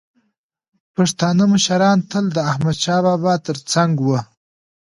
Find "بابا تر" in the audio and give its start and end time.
3.05-3.57